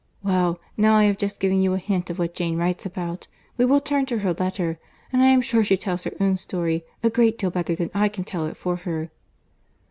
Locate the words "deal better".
7.37-7.75